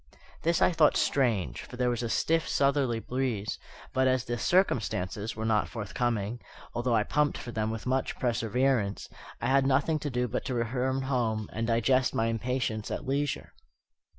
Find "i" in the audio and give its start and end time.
0.63-0.71, 6.95-7.03, 9.39-9.45